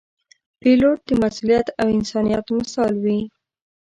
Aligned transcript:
پیلوټ 0.61 0.99
د 1.07 1.11
مسؤلیت 1.21 1.67
او 1.79 1.87
انسانیت 1.97 2.45
مثال 2.57 2.93
وي. 3.03 3.19